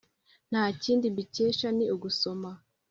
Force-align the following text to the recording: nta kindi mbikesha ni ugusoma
nta 0.51 0.63
kindi 0.83 1.05
mbikesha 1.13 1.67
ni 1.77 1.85
ugusoma 1.95 2.51